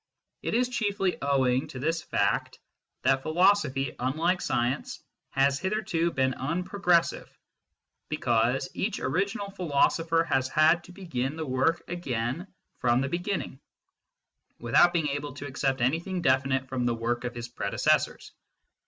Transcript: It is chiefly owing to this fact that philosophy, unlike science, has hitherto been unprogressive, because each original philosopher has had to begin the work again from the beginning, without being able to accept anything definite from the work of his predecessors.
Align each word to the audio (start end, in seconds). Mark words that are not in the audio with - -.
It 0.41 0.55
is 0.55 0.67
chiefly 0.69 1.17
owing 1.21 1.67
to 1.67 1.77
this 1.77 2.01
fact 2.01 2.57
that 3.03 3.21
philosophy, 3.21 3.95
unlike 3.99 4.41
science, 4.41 4.99
has 5.29 5.59
hitherto 5.59 6.09
been 6.09 6.33
unprogressive, 6.33 7.29
because 8.09 8.67
each 8.73 8.99
original 8.99 9.51
philosopher 9.51 10.23
has 10.23 10.47
had 10.49 10.83
to 10.85 10.91
begin 10.91 11.35
the 11.35 11.45
work 11.45 11.83
again 11.87 12.47
from 12.77 13.01
the 13.01 13.09
beginning, 13.09 13.59
without 14.57 14.91
being 14.91 15.09
able 15.09 15.33
to 15.35 15.45
accept 15.45 15.81
anything 15.81 16.23
definite 16.23 16.67
from 16.67 16.87
the 16.87 16.95
work 16.95 17.23
of 17.23 17.35
his 17.35 17.47
predecessors. 17.47 18.31